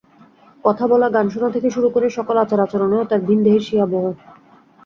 কথা 0.63 0.85
বলা, 0.87 1.07
গান 1.09 1.25
শোনা 1.29 1.49
থেকে 1.49 1.67
শুরু 1.69 1.87
করে 1.89 2.07
সকল 2.09 2.35
আচার-আচরণেও 2.37 3.03
তাঁর 3.03 3.21
ভিনদেশি 3.27 3.75
আবহ। 3.81 4.03